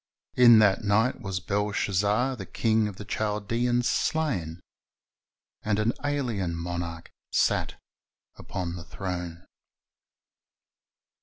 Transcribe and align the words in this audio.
"In 0.33 0.57
that 0.57 0.83
night 0.83 1.21
was 1.21 1.39
Belshazzar 1.39 2.35
the 2.35 2.47
king 2.47 2.87
of 2.87 2.95
the 2.95 3.05
Chaldeans 3.05 3.87
slain, 3.87 4.55
"^ 4.55 4.59
and 5.61 5.77
an 5.77 5.93
alien 6.03 6.55
monarch 6.55 7.11
sat 7.31 7.75
upon 8.35 8.75
the 8.77 8.83
throne. 8.83 9.45